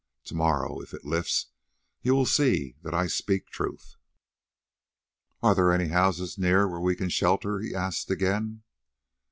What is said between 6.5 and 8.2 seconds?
where we can shelter?" he asked